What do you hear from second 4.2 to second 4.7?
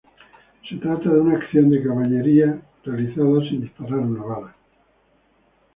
bala.